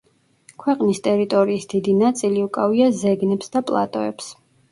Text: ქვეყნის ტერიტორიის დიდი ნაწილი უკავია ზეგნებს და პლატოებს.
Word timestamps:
ქვეყნის 0.61 1.01
ტერიტორიის 1.07 1.67
დიდი 1.73 1.93
ნაწილი 1.99 2.41
უკავია 2.47 2.89
ზეგნებს 3.01 3.55
და 3.57 3.63
პლატოებს. 3.73 4.35